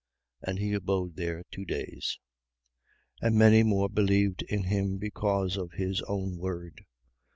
And 0.41 0.57
he 0.57 0.73
abode 0.73 1.15
there 1.15 1.43
two 1.51 1.63
days. 1.63 2.17
4:41. 3.21 3.27
And 3.27 3.35
many 3.37 3.61
more 3.61 3.87
believed 3.87 4.41
in 4.49 4.63
him, 4.63 4.97
because 4.97 5.57
of 5.57 5.73
his 5.73 6.01
own 6.07 6.37
word. 6.39 6.85